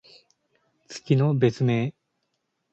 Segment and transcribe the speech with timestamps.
[0.87, 1.93] 月の別名。